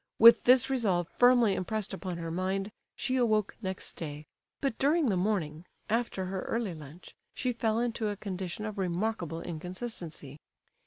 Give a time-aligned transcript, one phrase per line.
[0.17, 4.25] With this resolve firmly impressed upon her mind, she awoke next day;
[4.59, 9.43] but during the morning, after her early lunch, she fell into a condition of remarkable
[9.43, 10.39] inconsistency.